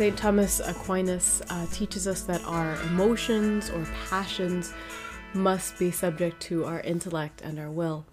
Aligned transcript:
St. 0.00 0.16
Thomas 0.16 0.60
Aquinas 0.60 1.42
uh, 1.50 1.66
teaches 1.70 2.06
us 2.06 2.22
that 2.22 2.42
our 2.46 2.74
emotions 2.84 3.68
or 3.68 3.86
passions 4.08 4.72
must 5.34 5.78
be 5.78 5.90
subject 5.90 6.40
to 6.44 6.64
our 6.64 6.80
intellect 6.80 7.42
and 7.42 7.58
our 7.58 7.68
will. 7.68 8.06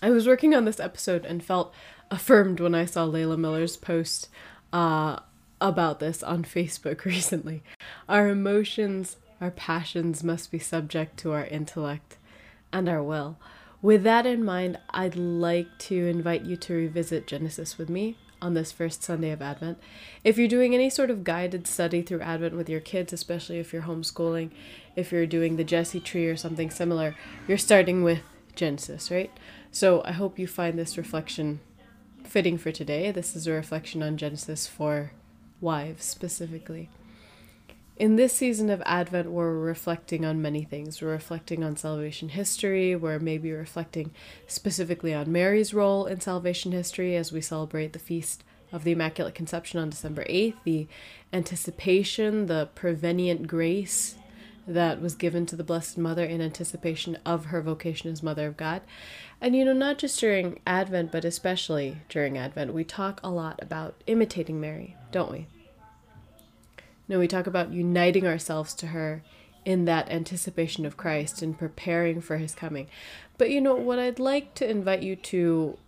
I 0.00 0.08
was 0.08 0.26
working 0.26 0.54
on 0.54 0.64
this 0.64 0.80
episode 0.80 1.26
and 1.26 1.44
felt 1.44 1.74
affirmed 2.10 2.58
when 2.58 2.74
I 2.74 2.86
saw 2.86 3.06
Layla 3.06 3.36
Miller's 3.36 3.76
post 3.76 4.30
uh, 4.72 5.18
about 5.60 6.00
this 6.00 6.22
on 6.22 6.42
Facebook 6.44 7.04
recently. 7.04 7.62
Our 8.08 8.30
emotions, 8.30 9.18
our 9.42 9.50
passions 9.50 10.24
must 10.24 10.50
be 10.50 10.58
subject 10.58 11.18
to 11.18 11.32
our 11.32 11.44
intellect 11.44 12.16
and 12.72 12.88
our 12.88 13.02
will. 13.02 13.36
With 13.82 14.04
that 14.04 14.24
in 14.24 14.42
mind, 14.42 14.78
I'd 14.88 15.16
like 15.16 15.78
to 15.80 16.06
invite 16.06 16.46
you 16.46 16.56
to 16.56 16.72
revisit 16.72 17.26
Genesis 17.26 17.76
with 17.76 17.90
me 17.90 18.16
on 18.46 18.54
this 18.54 18.70
first 18.70 19.02
Sunday 19.02 19.32
of 19.32 19.42
Advent. 19.42 19.76
If 20.22 20.38
you're 20.38 20.46
doing 20.46 20.72
any 20.72 20.88
sort 20.88 21.10
of 21.10 21.24
guided 21.24 21.66
study 21.66 22.00
through 22.00 22.20
Advent 22.20 22.56
with 22.56 22.68
your 22.70 22.78
kids, 22.78 23.12
especially 23.12 23.58
if 23.58 23.72
you're 23.72 23.82
homeschooling, 23.82 24.52
if 24.94 25.10
you're 25.10 25.26
doing 25.26 25.56
the 25.56 25.64
Jesse 25.64 25.98
tree 25.98 26.26
or 26.26 26.36
something 26.36 26.70
similar, 26.70 27.16
you're 27.48 27.58
starting 27.58 28.04
with 28.04 28.20
Genesis, 28.54 29.10
right? 29.10 29.32
So 29.72 30.00
I 30.04 30.12
hope 30.12 30.38
you 30.38 30.46
find 30.46 30.78
this 30.78 30.96
reflection 30.96 31.58
fitting 32.22 32.56
for 32.56 32.70
today. 32.70 33.10
This 33.10 33.34
is 33.34 33.48
a 33.48 33.52
reflection 33.52 34.00
on 34.00 34.16
Genesis 34.16 34.68
for 34.68 35.10
wives 35.60 36.04
specifically. 36.04 36.88
In 37.96 38.16
this 38.16 38.34
season 38.34 38.68
of 38.68 38.82
Advent, 38.84 39.30
we're 39.30 39.54
reflecting 39.54 40.26
on 40.26 40.42
many 40.42 40.64
things. 40.64 41.00
We're 41.00 41.12
reflecting 41.12 41.64
on 41.64 41.78
salvation 41.78 42.28
history. 42.28 42.94
We're 42.94 43.18
maybe 43.18 43.50
reflecting 43.52 44.10
specifically 44.46 45.14
on 45.14 45.32
Mary's 45.32 45.72
role 45.72 46.04
in 46.04 46.20
salvation 46.20 46.72
history 46.72 47.16
as 47.16 47.32
we 47.32 47.40
celebrate 47.40 47.94
the 47.94 47.98
feast 47.98 48.44
of 48.70 48.84
the 48.84 48.92
Immaculate 48.92 49.34
Conception 49.34 49.80
on 49.80 49.88
December 49.88 50.24
8th, 50.24 50.56
the 50.64 50.86
anticipation, 51.32 52.48
the 52.48 52.68
prevenient 52.74 53.46
grace 53.46 54.16
that 54.66 55.00
was 55.00 55.14
given 55.14 55.46
to 55.46 55.56
the 55.56 55.64
Blessed 55.64 55.96
Mother 55.96 56.24
in 56.24 56.42
anticipation 56.42 57.16
of 57.24 57.46
her 57.46 57.62
vocation 57.62 58.10
as 58.10 58.22
Mother 58.22 58.48
of 58.48 58.58
God. 58.58 58.82
And 59.40 59.56
you 59.56 59.64
know, 59.64 59.72
not 59.72 59.96
just 59.96 60.20
during 60.20 60.60
Advent, 60.66 61.12
but 61.12 61.24
especially 61.24 62.02
during 62.10 62.36
Advent, 62.36 62.74
we 62.74 62.84
talk 62.84 63.20
a 63.24 63.30
lot 63.30 63.58
about 63.62 64.02
imitating 64.06 64.60
Mary, 64.60 64.96
don't 65.10 65.32
we? 65.32 65.46
No, 67.08 67.18
we 67.18 67.28
talk 67.28 67.46
about 67.46 67.72
uniting 67.72 68.26
ourselves 68.26 68.74
to 68.74 68.88
her 68.88 69.22
in 69.64 69.84
that 69.84 70.10
anticipation 70.10 70.86
of 70.86 70.96
Christ 70.96 71.42
and 71.42 71.58
preparing 71.58 72.20
for 72.20 72.36
his 72.38 72.54
coming. 72.54 72.86
But 73.38 73.50
you 73.50 73.60
know, 73.60 73.74
what 73.74 73.98
I'd 73.98 74.18
like 74.18 74.54
to 74.54 74.68
invite 74.68 75.02
you 75.02 75.16
to 75.16 75.78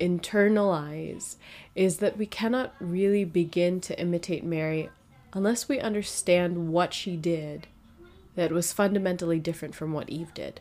internalize 0.00 1.36
is 1.74 1.98
that 1.98 2.16
we 2.16 2.26
cannot 2.26 2.74
really 2.80 3.24
begin 3.24 3.80
to 3.82 4.00
imitate 4.00 4.44
Mary 4.44 4.88
unless 5.32 5.68
we 5.68 5.80
understand 5.80 6.68
what 6.72 6.94
she 6.94 7.16
did 7.16 7.66
that 8.34 8.52
was 8.52 8.72
fundamentally 8.72 9.38
different 9.38 9.74
from 9.74 9.92
what 9.92 10.08
Eve 10.08 10.32
did. 10.32 10.60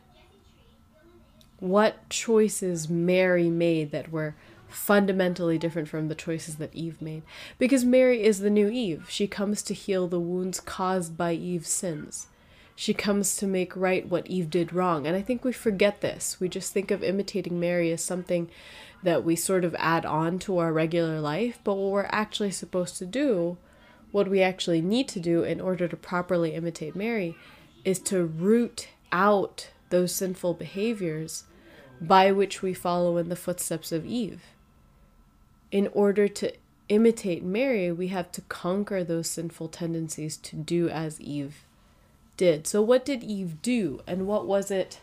What 1.59 2.09
choices 2.09 2.89
Mary 2.89 3.49
made 3.49 3.91
that 3.91 4.11
were 4.11 4.35
fundamentally 4.69 5.57
different 5.57 5.87
from 5.87 6.07
the 6.07 6.15
choices 6.15 6.57
that 6.57 6.73
Eve 6.73 7.01
made. 7.01 7.23
Because 7.57 7.85
Mary 7.85 8.23
is 8.23 8.39
the 8.39 8.49
new 8.49 8.69
Eve. 8.69 9.07
She 9.09 9.27
comes 9.27 9.61
to 9.63 9.73
heal 9.73 10.07
the 10.07 10.19
wounds 10.19 10.59
caused 10.59 11.17
by 11.17 11.33
Eve's 11.33 11.69
sins. 11.69 12.27
She 12.75 12.93
comes 12.93 13.35
to 13.38 13.47
make 13.47 13.75
right 13.75 14.07
what 14.07 14.27
Eve 14.27 14.49
did 14.49 14.73
wrong. 14.73 15.07
And 15.07 15.15
I 15.15 15.21
think 15.21 15.43
we 15.43 15.51
forget 15.51 16.01
this. 16.01 16.39
We 16.39 16.47
just 16.47 16.73
think 16.73 16.91
of 16.91 17.03
imitating 17.03 17.59
Mary 17.59 17.91
as 17.91 18.03
something 18.03 18.49
that 19.03 19.23
we 19.23 19.35
sort 19.35 19.63
of 19.63 19.75
add 19.79 20.05
on 20.05 20.38
to 20.39 20.57
our 20.59 20.71
regular 20.71 21.19
life. 21.19 21.59
But 21.63 21.75
what 21.75 21.91
we're 21.91 22.09
actually 22.11 22.51
supposed 22.51 22.97
to 22.97 23.05
do, 23.05 23.57
what 24.11 24.27
we 24.27 24.41
actually 24.41 24.81
need 24.81 25.07
to 25.09 25.19
do 25.19 25.43
in 25.43 25.59
order 25.59 25.88
to 25.88 25.97
properly 25.97 26.53
imitate 26.53 26.95
Mary, 26.95 27.35
is 27.83 28.00
to 28.00 28.25
root 28.25 28.89
out 29.11 29.69
those 29.89 30.13
sinful 30.13 30.53
behaviors 30.56 31.45
by 32.00 32.31
which 32.31 32.61
we 32.61 32.73
follow 32.73 33.17
in 33.17 33.29
the 33.29 33.35
footsteps 33.35 33.91
of 33.91 34.06
Eve 34.06 34.44
in 35.72 35.89
order 35.94 36.28
to 36.28 36.53
imitate 36.89 37.44
Mary, 37.44 37.91
we 37.91 38.07
have 38.07 38.31
to 38.31 38.41
conquer 38.41 39.03
those 39.03 39.29
sinful 39.29 39.67
tendencies 39.69 40.38
to 40.38 40.55
do 40.55 40.89
as 40.89 41.19
Eve 41.19 41.63
did. 42.38 42.67
So, 42.67 42.81
what 42.81 43.03
did 43.03 43.23
Eve 43.23 43.61
do, 43.61 44.01
and 44.07 44.27
what 44.27 44.45
was 44.45 44.72
it 44.72 45.00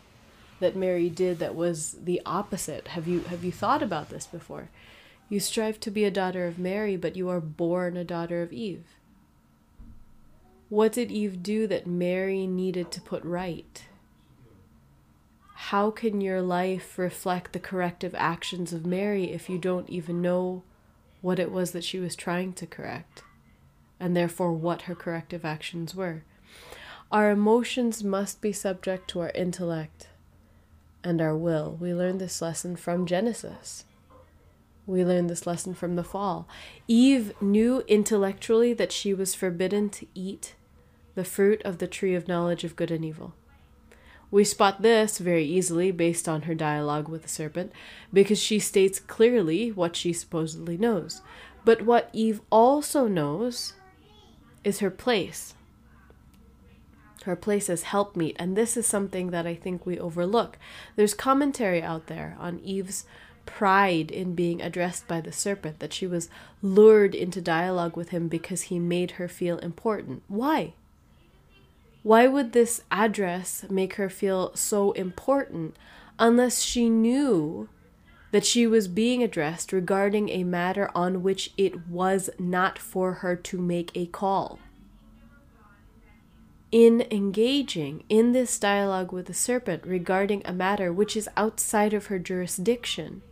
that 0.61 0.77
Mary 0.77 1.11
did 1.11 1.39
that 1.41 1.55
was 1.55 1.97
the 2.05 2.23
opposite? 2.25 2.89
Have 2.89 3.07
you 3.07 3.21
have 3.21 3.45
you 3.45 3.53
thought 3.53 3.83
about 3.83 4.09
this 4.09 4.27
before? 4.27 4.71
You 5.29 5.41
strive 5.41 5.81
to 5.81 5.91
be 5.91 6.05
a 6.05 6.11
daughter 6.11 6.47
of 6.47 6.59
Mary, 6.59 6.97
but 6.97 7.17
you 7.17 7.29
are 7.29 7.41
born 7.41 7.97
a 7.97 8.05
daughter 8.05 8.43
of 8.43 8.53
Eve. 8.53 8.85
What 10.69 10.93
did 10.93 11.11
Eve 11.11 11.43
do 11.43 11.67
that 11.67 11.87
Mary 11.87 12.47
needed 12.47 12.91
to 12.93 13.01
put 13.01 13.25
right? 13.25 13.85
How 15.69 15.91
can 15.91 16.21
your 16.21 16.43
life 16.43 16.99
reflect 16.99 17.55
the 17.55 17.59
corrective 17.59 18.15
actions 18.17 18.75
of 18.75 18.85
Mary 18.85 19.33
if 19.33 19.49
you 19.49 19.57
don't 19.57 19.89
even 19.89 20.21
know 20.21 20.63
what 21.23 21.39
it 21.39 21.51
was 21.51 21.71
that 21.71 21.83
she 21.83 21.99
was 21.99 22.15
trying 22.15 22.53
to 22.53 22.67
correct, 22.67 23.23
and 23.99 24.15
therefore 24.15 24.53
what 24.53 24.83
her 24.83 24.95
corrective 24.95 25.43
actions 25.43 25.95
were? 25.95 26.23
Our 27.11 27.31
emotions 27.31 28.05
must 28.05 28.43
be 28.43 28.53
subject 28.53 29.09
to 29.09 29.21
our 29.21 29.31
intellect 29.31 30.09
and 31.03 31.23
our 31.23 31.35
will. 31.35 31.79
We 31.81 31.95
learned 31.95 32.21
this 32.21 32.43
lesson 32.43 32.77
from 32.77 33.07
Genesis. 33.07 33.87
We 34.87 35.03
learned 35.03 35.31
this 35.31 35.47
lesson 35.47 35.73
from 35.73 35.97
the 35.97 36.05
fall. 36.05 36.47
Eve 36.87 37.33
knew 37.41 37.83
intellectually 37.89 38.75
that 38.75 38.93
she 38.93 39.15
was 39.15 39.35
forbidden 39.35 39.89
to 39.91 40.07
eat 40.15 40.57
the 41.15 41.25
fruit 41.25 41.63
of 41.63 41.79
the 41.79 41.87
tree 41.87 42.15
of 42.15 42.29
knowledge 42.29 42.65
of 42.65 42.77
good 42.77 42.91
and 42.91 43.03
evil. 43.03 43.33
We 44.35 44.43
spot 44.43 44.83
this 44.83 45.19
very 45.19 45.45
easily 45.45 45.93
based 45.93 46.29
on 46.29 46.43
her 46.43 46.57
dialogue 46.57 47.09
with 47.09 47.23
the 47.23 47.29
serpent, 47.29 47.71
because 48.13 48.41
she 48.41 48.59
states 48.59 48.99
clearly 48.99 49.71
what 49.71 49.95
she 49.95 50.13
supposedly 50.13 50.77
knows. 50.77 51.23
But 51.65 51.83
what 51.83 52.11
Eve 52.13 52.41
also 52.51 53.07
knows 53.07 53.75
is 54.65 54.81
her 54.81 54.91
place. 54.91 55.55
Her 57.23 57.37
place 57.37 57.71
as 57.71 57.85
helpmeet, 57.85 58.35
and 58.37 58.57
this 58.57 58.77
is 58.77 58.89
something 58.89 59.31
that 59.31 59.47
I 59.47 59.55
think 59.55 59.87
we 59.87 60.01
overlook. 60.01 60.59
There's 60.97 61.15
commentary 61.15 61.81
out 61.81 62.09
there 62.09 62.37
on 62.41 62.59
Eve's 62.59 63.05
pride 63.47 64.11
in 64.11 64.35
being 64.35 64.61
addressed 64.61 65.07
by 65.07 65.21
the 65.21 65.31
serpent, 65.31 65.79
that 65.79 65.93
she 65.93 66.09
was 66.09 66.29
lured 66.61 67.15
into 67.15 67.41
dialogue 67.41 67.97
with 67.97 68.09
him 68.09 68.27
because 68.27 68.63
he 68.63 68.81
made 68.81 69.13
her 69.13 69.29
feel 69.29 69.59
important. 69.59 70.25
Why? 70.27 70.75
Why 72.05 72.27
would 72.27 72.53
this 72.53 72.83
address 72.91 73.65
make 73.71 73.95
her 73.95 74.11
feel 74.11 74.55
so 74.55 74.93
important 74.93 75.75
unless 76.19 76.61
she 76.61 76.91
knew 76.91 77.71
that 78.31 78.45
she 78.45 78.67
was 78.67 78.89
being 78.89 79.23
addressed 79.23 79.73
regarding 79.73 80.29
a 80.29 80.45
matter 80.45 80.91
on 80.95 81.23
which 81.23 81.55
it 81.57 81.89
was 81.89 82.29
not 82.39 82.79
for 82.79 83.15
her 83.15 83.35
to 83.35 83.59
make 83.59 83.91
a 83.95 84.05
call? 84.05 84.59
In 86.71 87.07
engaging 87.11 88.05
in 88.11 88.33
this 88.33 88.59
dialogue 88.59 89.11
with 89.11 89.25
the 89.25 89.33
serpent 89.33 89.87
regarding 89.87 90.43
a 90.45 90.53
matter 90.53 90.93
which 90.93 91.17
is 91.17 91.31
outside 91.39 91.95
of 91.95 92.07
her 92.07 92.19
jurisdiction, 92.19 93.23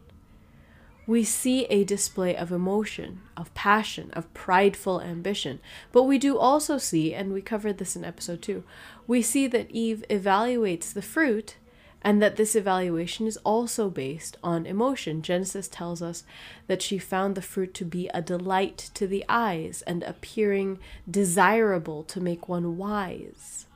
we 1.06 1.24
see 1.24 1.64
a 1.64 1.84
display 1.84 2.36
of 2.36 2.52
emotion, 2.52 3.22
of 3.36 3.52
passion, 3.54 4.10
of 4.12 4.32
prideful 4.34 5.00
ambition. 5.00 5.60
But 5.90 6.04
we 6.04 6.18
do 6.18 6.38
also 6.38 6.78
see, 6.78 7.12
and 7.12 7.32
we 7.32 7.42
covered 7.42 7.78
this 7.78 7.96
in 7.96 8.04
episode 8.04 8.40
2, 8.42 8.62
we 9.06 9.20
see 9.22 9.46
that 9.48 9.70
Eve 9.70 10.04
evaluates 10.08 10.92
the 10.92 11.02
fruit 11.02 11.56
and 12.02 12.20
that 12.20 12.36
this 12.36 12.54
evaluation 12.56 13.26
is 13.26 13.36
also 13.38 13.88
based 13.88 14.36
on 14.42 14.66
emotion. 14.66 15.22
Genesis 15.22 15.68
tells 15.68 16.02
us 16.02 16.24
that 16.66 16.82
she 16.82 16.98
found 16.98 17.34
the 17.34 17.42
fruit 17.42 17.74
to 17.74 17.84
be 17.84 18.08
a 18.08 18.20
delight 18.20 18.90
to 18.94 19.06
the 19.06 19.24
eyes 19.28 19.82
and 19.86 20.02
appearing 20.02 20.78
desirable 21.08 22.02
to 22.04 22.20
make 22.20 22.48
one 22.48 22.76
wise. 22.76 23.66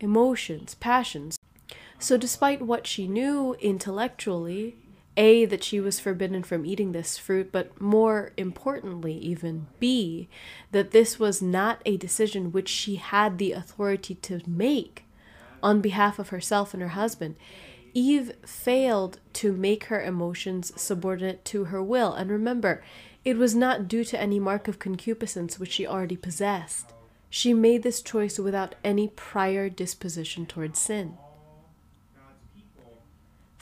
Emotions, 0.00 0.74
passions. 0.74 1.38
So, 1.98 2.16
despite 2.18 2.60
what 2.60 2.86
she 2.86 3.08
knew 3.08 3.54
intellectually, 3.60 4.76
a, 5.16 5.44
that 5.46 5.64
she 5.64 5.80
was 5.80 5.98
forbidden 5.98 6.42
from 6.42 6.66
eating 6.66 6.92
this 6.92 7.16
fruit, 7.16 7.50
but 7.50 7.80
more 7.80 8.32
importantly, 8.36 9.14
even 9.14 9.66
B, 9.80 10.28
that 10.72 10.90
this 10.90 11.18
was 11.18 11.40
not 11.40 11.80
a 11.86 11.96
decision 11.96 12.52
which 12.52 12.68
she 12.68 12.96
had 12.96 13.38
the 13.38 13.52
authority 13.52 14.14
to 14.16 14.40
make 14.46 15.04
on 15.62 15.80
behalf 15.80 16.18
of 16.18 16.28
herself 16.28 16.74
and 16.74 16.82
her 16.82 16.90
husband. 16.90 17.36
Eve 17.94 18.32
failed 18.44 19.20
to 19.32 19.52
make 19.52 19.84
her 19.84 20.02
emotions 20.02 20.70
subordinate 20.80 21.44
to 21.46 21.64
her 21.64 21.82
will. 21.82 22.12
And 22.12 22.30
remember, 22.30 22.84
it 23.24 23.38
was 23.38 23.54
not 23.54 23.88
due 23.88 24.04
to 24.04 24.20
any 24.20 24.38
mark 24.38 24.68
of 24.68 24.78
concupiscence 24.78 25.58
which 25.58 25.72
she 25.72 25.86
already 25.86 26.16
possessed. 26.16 26.92
She 27.30 27.54
made 27.54 27.82
this 27.82 28.02
choice 28.02 28.38
without 28.38 28.74
any 28.84 29.08
prior 29.08 29.68
disposition 29.68 30.46
towards 30.46 30.78
sin. 30.78 31.16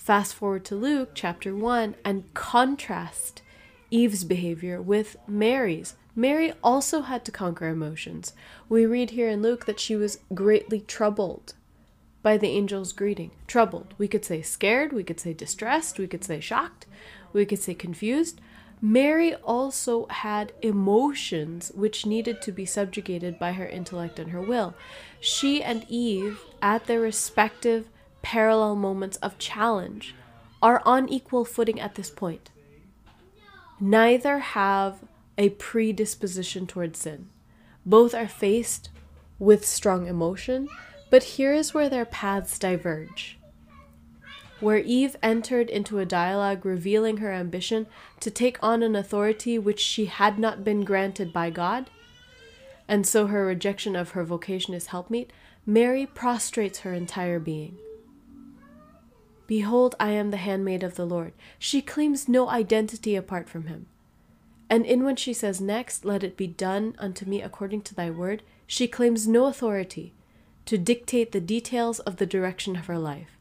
Fast 0.05 0.35
forward 0.35 0.67
to 0.67 0.77
Luke 0.77 1.13
chapter 1.15 1.57
1 1.57 1.95
and 2.05 2.25
contrast 2.35 3.41
Eve's 3.91 4.23
behavior 4.23 4.83
with 4.83 5.17
Mary's. 5.27 5.95
Mary 6.15 6.53
also 6.63 7.01
had 7.01 7.25
to 7.25 7.33
conquer 7.33 7.69
emotions. 7.69 8.35
We 8.69 8.85
read 8.85 9.13
here 9.13 9.31
in 9.31 9.41
Luke 9.41 9.65
that 9.65 9.81
she 9.81 9.97
was 9.97 10.19
greatly 10.35 10.81
troubled 10.81 11.55
by 12.23 12.37
the 12.37 12.55
angel's 12.55 12.93
greeting. 12.93 13.31
Troubled. 13.47 13.95
We 13.97 14.07
could 14.07 14.27
say 14.27 14.43
scared, 14.43 14.93
we 14.93 15.05
could 15.05 15.21
say 15.21 15.33
distressed, 15.33 15.99
we 15.99 16.07
could 16.07 16.23
say 16.23 16.39
shocked, 16.39 16.85
we 17.33 17.47
could 17.47 17.61
say 17.61 17.73
confused. 17.73 18.43
Mary 18.83 19.35
also 19.37 20.07
had 20.09 20.53
emotions 20.61 21.73
which 21.75 22.05
needed 22.05 22.43
to 22.43 22.53
be 22.53 22.67
subjugated 22.67 23.39
by 23.39 23.53
her 23.53 23.67
intellect 23.67 24.19
and 24.19 24.33
her 24.33 24.43
will. 24.43 24.75
She 25.19 25.63
and 25.63 25.87
Eve, 25.89 26.43
at 26.61 26.85
their 26.85 27.01
respective 27.01 27.89
parallel 28.25 28.75
moments 28.75 29.19
of 29.19 29.39
challenge, 29.39 30.15
are 30.63 30.83
on 30.87 31.09
equal 31.11 31.45
footing 31.45 31.79
at 31.79 31.95
this 31.95 32.11
point. 32.11 32.51
Neither 33.79 34.39
have 34.39 35.05
a 35.37 35.51
predisposition 35.51 36.67
towards 36.67 36.99
sin. 36.99 37.29
Both 37.85 38.15
are 38.15 38.27
faced 38.27 38.89
with 39.39 39.67
strong 39.67 40.07
emotion, 40.07 40.69
but 41.11 41.35
here 41.37 41.53
is 41.53 41.75
where 41.75 41.91
their 41.91 42.07
paths 42.07 42.59
diverge. 42.59 43.39
Where 44.61 44.79
Eve 44.79 45.17
entered 45.23 45.69
into 45.69 45.99
a 45.99 46.07
dialogue 46.07 46.65
revealing 46.65 47.19
her 47.19 47.31
ambition 47.31 47.87
to 48.21 48.31
take 48.31 48.57
on 48.63 48.83
an 48.83 48.97
authority 48.97 49.59
which 49.59 49.81
she 49.81 50.07
had 50.07 50.39
not 50.39 50.65
been 50.65 50.83
granted 50.83 51.31
by 51.31 51.51
God, 51.51 51.91
and 52.89 53.07
so 53.07 53.27
her 53.27 53.45
rejection 53.45 53.95
of 53.97 54.11
her 54.11 54.25
vocation 54.25 54.73
as 54.73 54.87
helpmeet, 54.87 55.31
Mary 55.67 56.07
prostrates 56.07 56.81
her 56.81 56.95
entire 56.95 57.39
being. 57.39 57.77
Behold, 59.47 59.95
I 60.01 60.11
am 60.11 60.31
the 60.31 60.39
handmaid 60.39 60.83
of 60.83 60.95
the 60.95 61.05
Lord. 61.05 61.33
She 61.59 61.83
claims 61.83 62.29
no 62.29 62.49
identity 62.49 63.15
apart 63.15 63.49
from 63.49 63.67
him. 63.67 63.87
And 64.71 64.87
in 64.87 65.05
when 65.05 65.17
she 65.17 65.33
says 65.33 65.61
next, 65.61 66.05
Let 66.05 66.25
it 66.25 66.37
be 66.37 66.47
done 66.47 66.95
unto 66.99 67.27
me 67.27 67.43
according 67.43 67.83
to 67.83 67.95
thy 67.95 68.11
word, 68.11 68.43
she 68.67 68.89
claims 68.89 69.29
no 69.29 69.47
authority 69.47 70.15
to 70.65 70.79
dictate 70.79 71.33
the 71.33 71.41
details 71.41 72.01
of 72.01 72.17
the 72.17 72.27
direction 72.27 72.75
of 72.77 72.87
her 72.87 72.99
life. 72.99 73.39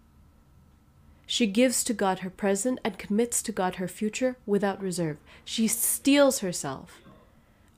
She 1.26 1.48
gives 1.48 1.84
to 1.86 1.94
God 1.94 2.20
her 2.20 2.30
present 2.30 2.80
and 2.84 2.98
commits 2.98 3.42
to 3.44 3.52
God 3.52 3.76
her 3.76 3.88
future 3.88 4.36
without 4.46 4.82
reserve. 4.82 5.18
She 5.46 5.68
steels 5.68 6.40
herself 6.40 7.02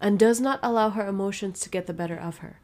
and 0.01 0.18
does 0.18 0.42
not 0.42 0.60
allow 0.63 0.89
her 0.89 1.07
emotions 1.07 1.60
to 1.62 1.69
get 1.69 1.86
the 1.86 1.94
better 1.94 2.18
of 2.18 2.38
her. 2.38 2.60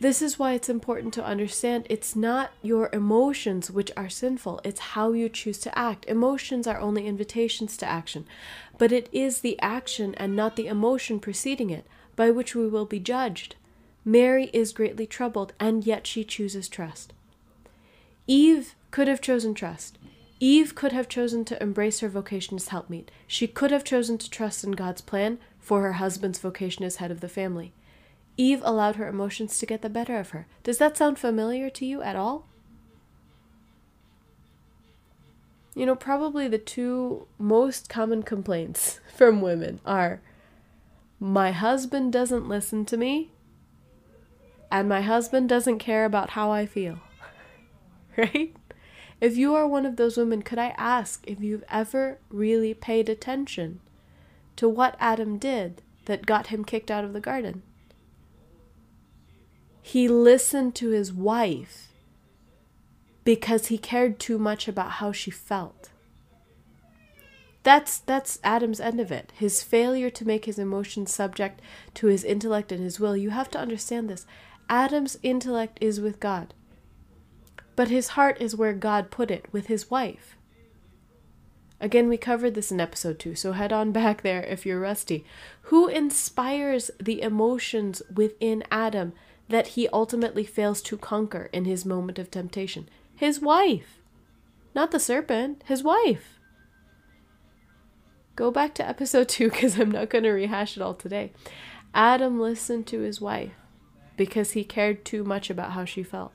This 0.00 0.20
is 0.20 0.38
why 0.38 0.52
it's 0.52 0.68
important 0.68 1.14
to 1.14 1.24
understand 1.24 1.86
it's 1.88 2.16
not 2.16 2.50
your 2.62 2.90
emotions 2.92 3.70
which 3.70 3.92
are 3.96 4.08
sinful, 4.08 4.60
it's 4.64 4.80
how 4.80 5.12
you 5.12 5.28
choose 5.28 5.58
to 5.58 5.78
act. 5.78 6.04
Emotions 6.06 6.66
are 6.66 6.80
only 6.80 7.06
invitations 7.06 7.76
to 7.78 7.88
action, 7.88 8.26
but 8.76 8.92
it 8.92 9.08
is 9.12 9.40
the 9.40 9.58
action 9.60 10.14
and 10.16 10.34
not 10.34 10.56
the 10.56 10.66
emotion 10.66 11.20
preceding 11.20 11.70
it 11.70 11.86
by 12.16 12.30
which 12.30 12.54
we 12.54 12.68
will 12.68 12.84
be 12.84 13.00
judged. 13.00 13.56
Mary 14.04 14.50
is 14.52 14.72
greatly 14.72 15.06
troubled, 15.06 15.54
and 15.58 15.86
yet 15.86 16.06
she 16.06 16.24
chooses 16.24 16.68
trust. 16.68 17.14
Eve 18.26 18.74
could 18.90 19.08
have 19.08 19.20
chosen 19.20 19.54
trust. 19.54 19.96
Eve 20.40 20.74
could 20.74 20.92
have 20.92 21.08
chosen 21.08 21.44
to 21.44 21.62
embrace 21.62 22.00
her 22.00 22.08
vocation 22.08 22.56
as 22.56 22.68
helpmeet. 22.68 23.10
She 23.26 23.46
could 23.46 23.70
have 23.70 23.84
chosen 23.84 24.18
to 24.18 24.28
trust 24.28 24.64
in 24.64 24.72
God's 24.72 25.00
plan 25.00 25.38
for 25.58 25.80
her 25.82 25.94
husband's 25.94 26.38
vocation 26.38 26.84
as 26.84 26.96
head 26.96 27.10
of 27.10 27.20
the 27.20 27.28
family. 27.28 27.72
Eve 28.36 28.62
allowed 28.64 28.96
her 28.96 29.08
emotions 29.08 29.58
to 29.58 29.66
get 29.66 29.82
the 29.82 29.88
better 29.88 30.18
of 30.18 30.30
her. 30.30 30.46
Does 30.62 30.78
that 30.78 30.96
sound 30.96 31.18
familiar 31.18 31.70
to 31.70 31.86
you 31.86 32.02
at 32.02 32.16
all? 32.16 32.46
You 35.74 35.86
know, 35.86 35.96
probably 35.96 36.48
the 36.48 36.58
two 36.58 37.26
most 37.38 37.88
common 37.88 38.22
complaints 38.22 39.00
from 39.16 39.40
women 39.40 39.80
are 39.84 40.20
my 41.20 41.52
husband 41.52 42.12
doesn't 42.12 42.48
listen 42.48 42.84
to 42.86 42.96
me, 42.96 43.30
and 44.70 44.88
my 44.88 45.00
husband 45.00 45.48
doesn't 45.48 45.78
care 45.78 46.04
about 46.04 46.30
how 46.30 46.50
I 46.50 46.66
feel. 46.66 46.98
right? 48.16 48.54
If 49.20 49.36
you 49.36 49.54
are 49.54 49.66
one 49.66 49.86
of 49.86 49.96
those 49.96 50.16
women, 50.16 50.42
could 50.42 50.58
I 50.58 50.74
ask 50.76 51.24
if 51.26 51.40
you've 51.40 51.64
ever 51.70 52.18
really 52.30 52.74
paid 52.74 53.08
attention 53.08 53.80
to 54.56 54.68
what 54.68 54.96
Adam 55.00 55.38
did 55.38 55.82
that 56.04 56.26
got 56.26 56.48
him 56.48 56.64
kicked 56.64 56.90
out 56.90 57.04
of 57.04 57.12
the 57.12 57.20
garden? 57.20 57.62
He 59.86 60.08
listened 60.08 60.74
to 60.76 60.88
his 60.88 61.12
wife 61.12 61.92
because 63.22 63.66
he 63.66 63.76
cared 63.76 64.18
too 64.18 64.38
much 64.38 64.66
about 64.66 64.92
how 64.92 65.12
she 65.12 65.30
felt. 65.30 65.90
That's 67.64 67.98
that's 67.98 68.38
Adam's 68.42 68.80
end 68.80 68.98
of 68.98 69.12
it. 69.12 69.30
His 69.36 69.62
failure 69.62 70.08
to 70.08 70.26
make 70.26 70.46
his 70.46 70.58
emotions 70.58 71.12
subject 71.12 71.60
to 71.94 72.06
his 72.06 72.24
intellect 72.24 72.72
and 72.72 72.82
his 72.82 72.98
will. 72.98 73.14
You 73.14 73.28
have 73.30 73.50
to 73.50 73.58
understand 73.58 74.08
this. 74.08 74.24
Adam's 74.70 75.18
intellect 75.22 75.76
is 75.82 76.00
with 76.00 76.18
God. 76.18 76.54
But 77.76 77.88
his 77.88 78.08
heart 78.16 78.40
is 78.40 78.56
where 78.56 78.72
God 78.72 79.10
put 79.10 79.30
it, 79.30 79.44
with 79.52 79.66
his 79.66 79.90
wife. 79.90 80.38
Again, 81.78 82.08
we 82.08 82.16
covered 82.16 82.54
this 82.54 82.72
in 82.72 82.80
episode 82.80 83.18
2, 83.18 83.34
so 83.34 83.52
head 83.52 83.70
on 83.70 83.92
back 84.00 84.22
there 84.22 84.42
if 84.44 84.64
you're 84.64 84.80
rusty. 84.80 85.26
Who 85.64 85.88
inspires 85.88 86.90
the 86.98 87.20
emotions 87.20 88.00
within 88.14 88.64
Adam 88.70 89.12
that 89.48 89.68
he 89.68 89.88
ultimately 89.88 90.44
fails 90.44 90.80
to 90.82 90.96
conquer 90.96 91.48
in 91.52 91.64
his 91.64 91.84
moment 91.84 92.18
of 92.18 92.30
temptation? 92.30 92.88
His 93.14 93.40
wife. 93.40 94.00
Not 94.74 94.90
the 94.90 95.00
serpent, 95.00 95.62
his 95.66 95.82
wife. 95.82 96.38
Go 98.36 98.50
back 98.50 98.74
to 98.74 98.88
episode 98.88 99.28
2 99.28 99.50
because 99.50 99.78
I'm 99.78 99.90
not 99.90 100.10
going 100.10 100.24
to 100.24 100.30
rehash 100.32 100.76
it 100.76 100.82
all 100.82 100.94
today. 100.94 101.32
Adam 101.94 102.40
listened 102.40 102.86
to 102.88 103.00
his 103.00 103.20
wife 103.20 103.52
because 104.16 104.52
he 104.52 104.64
cared 104.64 105.04
too 105.04 105.22
much 105.22 105.50
about 105.50 105.72
how 105.72 105.84
she 105.84 106.02
felt. 106.02 106.32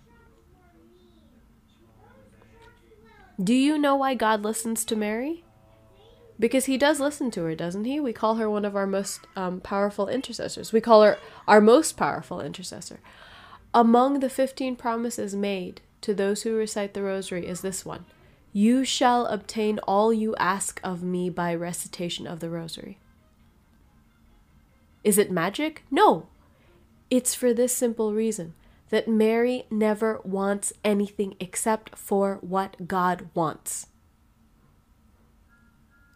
Do 3.41 3.53
you 3.53 3.77
know 3.77 3.95
why 3.95 4.15
God 4.15 4.44
listens 4.44 4.83
to 4.85 4.95
Mary? 4.95 5.44
Because 6.39 6.65
he 6.65 6.77
does 6.77 7.00
listen 7.01 7.31
to 7.31 7.44
her, 7.44 7.53
doesn't 7.53 7.83
he? 7.83 8.00
We 8.00 8.13
call 8.13 8.36
her 8.36 8.50
one 8.50 8.63
of 8.63 8.75
our 8.75 8.88
most 8.88 9.27
um, 9.36 9.59
powerful 9.59 10.07
intercessors. 10.07 10.71
We 10.71 10.80
call 10.80 11.03
her 11.03 11.18
our 11.47 11.59
most 11.59 11.97
powerful 11.97 12.39
intercessor. 12.39 13.01
Among 13.74 14.21
the 14.21 14.30
15 14.30 14.77
promises 14.77 15.36
made 15.36 15.81
to 16.01 16.13
those 16.13 16.44
who 16.44 16.56
recite 16.56 16.94
the 16.94 17.03
rosary 17.03 17.45
is 17.45 17.62
this 17.62 17.86
one 17.86 18.06
You 18.53 18.86
shall 18.86 19.25
obtain 19.25 19.80
all 19.80 20.13
you 20.13 20.36
ask 20.38 20.80
of 20.81 21.03
me 21.03 21.29
by 21.29 21.53
recitation 21.53 22.25
of 22.25 22.39
the 22.39 22.50
rosary. 22.50 22.98
Is 25.03 25.17
it 25.17 25.31
magic? 25.31 25.84
No. 25.91 26.27
It's 27.10 27.36
for 27.36 27.53
this 27.53 27.75
simple 27.75 28.13
reason 28.13 28.53
that 28.89 29.08
Mary 29.08 29.65
never 29.69 30.19
wants 30.24 30.74
anything 30.84 31.36
except 31.39 31.98
for 31.98 32.38
what 32.41 32.88
God 32.88 33.29
wants. 33.34 33.88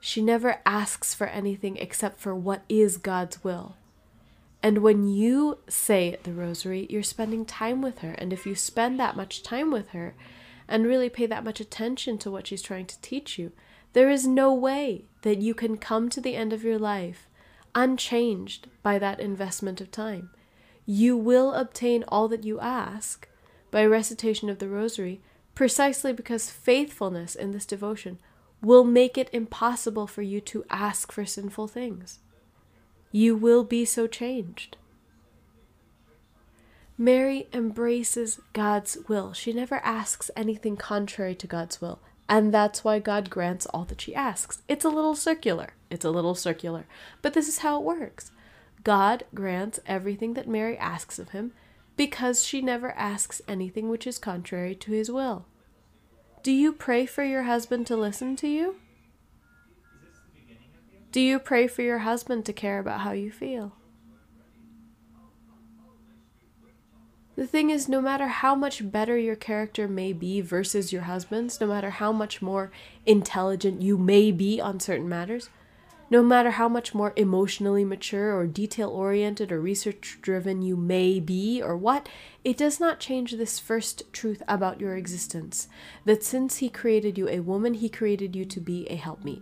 She 0.05 0.21
never 0.21 0.59
asks 0.65 1.13
for 1.13 1.27
anything 1.27 1.77
except 1.77 2.19
for 2.19 2.35
what 2.35 2.63
is 2.67 2.97
God's 2.97 3.43
will. 3.43 3.75
And 4.61 4.79
when 4.79 5.07
you 5.07 5.59
say 5.67 6.17
the 6.23 6.33
rosary, 6.33 6.87
you're 6.89 7.03
spending 7.03 7.45
time 7.45 7.81
with 7.81 7.99
her. 7.99 8.11
And 8.17 8.33
if 8.33 8.45
you 8.45 8.55
spend 8.55 8.99
that 8.99 9.15
much 9.15 9.43
time 9.43 9.71
with 9.71 9.89
her 9.89 10.13
and 10.67 10.85
really 10.85 11.09
pay 11.09 11.25
that 11.27 11.43
much 11.43 11.59
attention 11.59 12.17
to 12.19 12.31
what 12.31 12.47
she's 12.47 12.61
trying 12.61 12.85
to 12.87 12.99
teach 13.01 13.37
you, 13.37 13.51
there 13.93 14.09
is 14.09 14.27
no 14.27 14.53
way 14.53 15.05
that 15.21 15.37
you 15.37 15.53
can 15.53 15.77
come 15.77 16.09
to 16.09 16.21
the 16.21 16.35
end 16.35 16.51
of 16.51 16.63
your 16.63 16.79
life 16.79 17.29
unchanged 17.75 18.67
by 18.81 18.99
that 18.99 19.19
investment 19.19 19.81
of 19.81 19.91
time 19.91 20.29
you 20.85 21.15
will 21.15 21.53
obtain 21.53 22.03
all 22.07 22.27
that 22.27 22.43
you 22.43 22.59
ask 22.59 23.27
by 23.71 23.85
recitation 23.85 24.49
of 24.49 24.59
the 24.59 24.67
rosary, 24.67 25.21
precisely 25.55 26.13
because 26.13 26.49
faithfulness 26.49 27.35
in 27.35 27.51
this 27.51 27.65
devotion 27.65 28.19
will 28.63 28.83
make 28.83 29.17
it 29.17 29.29
impossible 29.33 30.07
for 30.07 30.21
you 30.21 30.39
to 30.39 30.65
ask 30.69 31.11
for 31.11 31.25
sinful 31.25 31.67
things. 31.67 32.19
You 33.11 33.35
will 33.35 33.63
be 33.63 33.85
so 33.85 34.07
changed. 34.07 34.77
Mary 36.97 37.47
embraces 37.51 38.39
God's 38.53 38.97
will. 39.07 39.33
She 39.33 39.51
never 39.51 39.75
asks 39.83 40.31
anything 40.35 40.77
contrary 40.77 41.35
to 41.35 41.47
God's 41.47 41.81
will. 41.81 41.99
And 42.29 42.53
that's 42.53 42.83
why 42.83 42.99
God 42.99 43.29
grants 43.29 43.65
all 43.67 43.83
that 43.85 43.99
she 43.99 44.15
asks. 44.15 44.61
It's 44.67 44.85
a 44.85 44.89
little 44.89 45.15
circular. 45.15 45.73
It's 45.89 46.05
a 46.05 46.11
little 46.11 46.35
circular. 46.35 46.85
But 47.21 47.33
this 47.33 47.47
is 47.47 47.59
how 47.59 47.77
it 47.77 47.83
works. 47.83 48.31
God 48.83 49.25
grants 49.35 49.79
everything 49.85 50.33
that 50.35 50.47
Mary 50.47 50.77
asks 50.77 51.19
of 51.19 51.29
him 51.29 51.51
because 51.97 52.43
she 52.43 52.61
never 52.61 52.91
asks 52.91 53.41
anything 53.47 53.89
which 53.89 54.07
is 54.07 54.17
contrary 54.17 54.75
to 54.75 54.91
his 54.91 55.11
will. 55.11 55.45
Do 56.43 56.51
you 56.51 56.73
pray 56.73 57.05
for 57.05 57.23
your 57.23 57.43
husband 57.43 57.87
to 57.87 57.95
listen 57.95 58.35
to 58.35 58.49
you? 58.49 58.75
Do 61.13 61.21
you 61.21 61.39
pray 61.39 61.67
for 61.67 61.83
your 61.83 61.99
husband 61.99 62.45
to 62.45 62.53
care 62.53 62.79
about 62.79 62.99
how 62.99 63.13
you 63.13 63.31
feel? 63.31 63.71
The 67.37 67.47
thing 67.47 67.69
is, 67.69 67.87
no 67.87 68.01
matter 68.01 68.27
how 68.27 68.55
much 68.55 68.91
better 68.91 69.17
your 69.17 69.37
character 69.37 69.87
may 69.87 70.11
be 70.11 70.41
versus 70.41 70.91
your 70.91 71.03
husband's, 71.03 71.61
no 71.61 71.67
matter 71.67 71.91
how 71.91 72.11
much 72.11 72.41
more 72.41 72.71
intelligent 73.05 73.81
you 73.81 73.97
may 73.97 74.31
be 74.31 74.59
on 74.59 74.81
certain 74.81 75.07
matters, 75.07 75.49
No 76.13 76.21
matter 76.21 76.51
how 76.51 76.69
much 76.69 76.93
more 76.93 77.11
emotionally 77.15 77.83
mature 77.83 78.37
or 78.37 78.45
detail 78.45 78.87
oriented 78.91 79.51
or 79.51 79.59
research 79.59 80.19
driven 80.21 80.61
you 80.61 80.77
may 80.77 81.19
be 81.19 81.59
or 81.59 81.75
what, 81.75 82.07
it 82.43 82.55
does 82.55 82.79
not 82.79 82.99
change 82.99 83.31
this 83.31 83.57
first 83.57 84.13
truth 84.13 84.43
about 84.47 84.79
your 84.79 84.95
existence 84.95 85.67
that 86.05 86.23
since 86.23 86.57
He 86.57 86.69
created 86.69 87.17
you 87.17 87.27
a 87.27 87.39
woman, 87.39 87.73
He 87.73 87.89
created 87.89 88.35
you 88.35 88.45
to 88.45 88.59
be 88.59 88.85
a 88.91 88.95
helpmeet. 88.95 89.41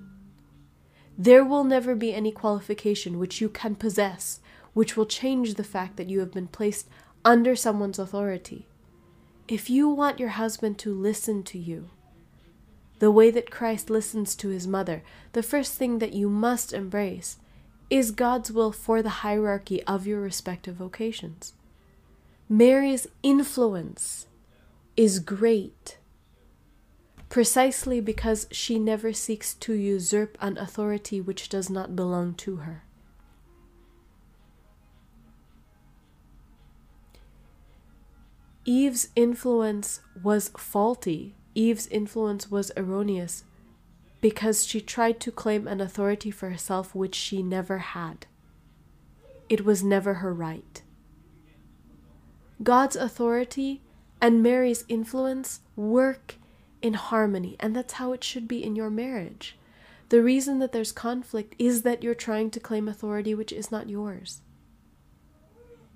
There 1.17 1.43
will 1.43 1.65
never 1.65 1.93
be 1.93 2.13
any 2.13 2.31
qualification 2.31 3.19
which 3.19 3.41
you 3.41 3.49
can 3.49 3.75
possess 3.75 4.39
which 4.73 4.95
will 4.95 5.05
change 5.05 5.55
the 5.55 5.65
fact 5.65 5.97
that 5.97 6.09
you 6.09 6.21
have 6.21 6.31
been 6.31 6.47
placed 6.47 6.87
under 7.25 7.53
someone's 7.53 7.99
authority. 7.99 8.69
If 9.45 9.69
you 9.69 9.89
want 9.89 10.21
your 10.21 10.29
husband 10.29 10.79
to 10.79 10.93
listen 10.93 11.43
to 11.43 11.57
you, 11.59 11.89
the 13.01 13.09
way 13.09 13.31
that 13.31 13.49
Christ 13.49 13.89
listens 13.89 14.35
to 14.35 14.49
his 14.49 14.67
mother, 14.67 15.01
the 15.33 15.41
first 15.41 15.73
thing 15.73 15.97
that 15.97 16.13
you 16.13 16.29
must 16.29 16.71
embrace 16.71 17.37
is 17.89 18.11
God's 18.11 18.51
will 18.51 18.71
for 18.71 19.01
the 19.01 19.25
hierarchy 19.25 19.81
of 19.85 20.05
your 20.05 20.21
respective 20.21 20.75
vocations. 20.75 21.53
Mary's 22.47 23.07
influence 23.23 24.27
is 24.95 25.17
great 25.17 25.97
precisely 27.27 27.99
because 27.99 28.45
she 28.51 28.77
never 28.77 29.11
seeks 29.11 29.55
to 29.55 29.73
usurp 29.73 30.37
an 30.39 30.59
authority 30.59 31.19
which 31.19 31.49
does 31.49 31.71
not 31.71 31.95
belong 31.95 32.35
to 32.35 32.57
her. 32.57 32.83
Eve's 38.63 39.07
influence 39.15 40.01
was 40.21 40.51
faulty. 40.55 41.33
Eve's 41.53 41.87
influence 41.87 42.49
was 42.49 42.71
erroneous 42.77 43.43
because 44.21 44.65
she 44.65 44.79
tried 44.79 45.19
to 45.19 45.31
claim 45.31 45.67
an 45.67 45.81
authority 45.81 46.31
for 46.31 46.49
herself 46.49 46.93
which 46.95 47.15
she 47.15 47.41
never 47.41 47.79
had. 47.79 48.27
It 49.49 49.65
was 49.65 49.83
never 49.83 50.15
her 50.15 50.33
right. 50.33 50.81
God's 52.63 52.95
authority 52.95 53.81
and 54.21 54.43
Mary's 54.43 54.85
influence 54.87 55.61
work 55.75 56.35
in 56.81 56.93
harmony, 56.93 57.55
and 57.59 57.75
that's 57.75 57.93
how 57.93 58.13
it 58.13 58.23
should 58.23 58.47
be 58.47 58.63
in 58.63 58.75
your 58.75 58.89
marriage. 58.89 59.57
The 60.09 60.21
reason 60.21 60.59
that 60.59 60.71
there's 60.71 60.91
conflict 60.91 61.55
is 61.57 61.81
that 61.81 62.03
you're 62.03 62.13
trying 62.13 62.51
to 62.51 62.59
claim 62.59 62.87
authority 62.87 63.33
which 63.33 63.51
is 63.51 63.71
not 63.71 63.89
yours. 63.89 64.41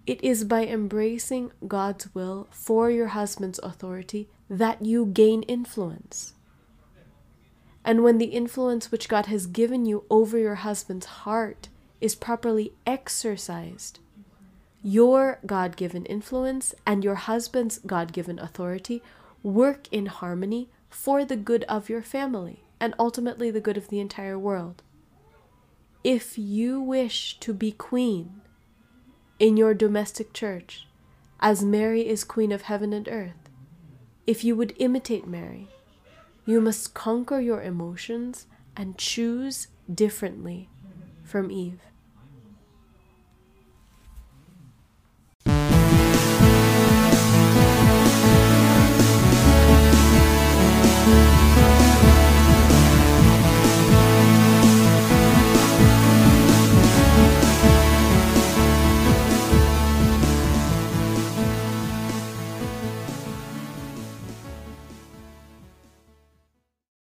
It 0.08 0.24
is 0.24 0.44
by 0.44 0.66
embracing 0.66 1.52
God's 1.68 2.14
will 2.14 2.48
for 2.52 2.90
your 2.90 3.08
husband's 3.08 3.60
authority 3.60 4.30
that 4.50 4.84
you 4.84 5.06
gain 5.06 5.44
influence. 5.44 6.34
And 7.84 8.04
when 8.04 8.18
the 8.18 8.26
influence 8.26 8.92
which 8.92 9.10
God 9.10 9.28
has 9.28 9.46
given 9.46 9.86
you 9.86 10.06
over 10.10 10.38
your 10.38 10.56
husband's 10.56 11.06
heart 11.06 11.70
is 12.02 12.16
properly 12.16 12.74
exercised, 12.86 14.00
your 14.84 15.40
God 15.46 15.76
given 15.76 16.06
influence 16.06 16.74
and 16.86 17.04
your 17.04 17.16
husband's 17.16 17.80
God 17.80 18.14
given 18.14 18.40
authority 18.40 19.02
work 19.44 19.88
in 19.92 20.08
harmony 20.08 20.70
for 20.90 21.26
the 21.26 21.36
good 21.36 21.64
of 21.66 21.90
your 21.90 22.02
family 22.02 22.64
and 22.80 22.94
ultimately 23.00 23.52
the 23.52 23.62
good 23.62 23.78
of 23.78 23.90
the 23.90 24.00
entire 24.00 24.38
world. 24.38 24.82
If 26.04 26.38
you 26.38 26.82
wish 26.82 27.40
to 27.40 27.54
be 27.54 27.72
queen, 27.72 28.42
in 29.40 29.58
your 29.58 29.74
domestic 29.74 30.34
church, 30.34 30.88
as 31.40 31.64
Mary 31.64 32.08
is 32.08 32.24
Queen 32.24 32.52
of 32.52 32.64
heaven 32.64 32.94
and 32.94 33.08
earth. 33.08 33.45
If 34.28 34.44
you 34.44 34.56
would 34.56 34.74
imitate 34.78 35.28
Mary, 35.28 35.68
you 36.46 36.60
must 36.60 36.94
conquer 36.94 37.40
your 37.40 37.62
emotions 37.62 38.48
and 38.76 38.98
choose 38.98 39.68
differently 39.94 40.70
from 41.24 41.52
Eve. 41.52 41.80